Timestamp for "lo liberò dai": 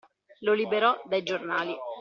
0.39-1.21